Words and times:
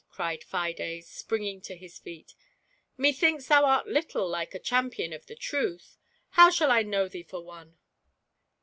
cried 0.09 0.43
Fides, 0.43 1.05
springing 1.07 1.61
to 1.61 1.75
his 1.75 1.99
feet; 1.99 2.33
"methinks 2.97 3.45
thou 3.45 3.65
art 3.65 3.85
little 3.87 4.27
like 4.27 4.55
a 4.55 4.57
champion 4.59 5.13
of 5.13 5.27
the 5.27 5.35
Truth; 5.35 5.95
how 6.29 6.49
shall 6.49 6.71
I 6.71 6.81
know 6.81 7.07
thee 7.07 7.21
for 7.21 7.43
one 7.45 7.77